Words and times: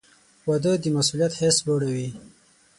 •واده 0.47 0.71
د 0.81 0.85
مسؤلیت 0.97 1.33
حس 1.39 1.57
لوړوي. 1.67 2.09